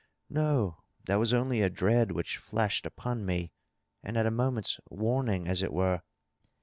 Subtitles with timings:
[0.31, 0.81] '^^^ No.
[1.05, 3.51] That was only a dread which flashed upon me,
[4.01, 6.01] and at a mo ment's warning, as it were.